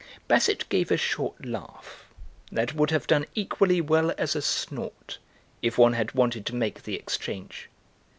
[0.27, 2.07] Basset gave a short laugh
[2.51, 5.19] that would have done equally well as a snort,
[5.61, 7.69] if one had wanted to make the exchange.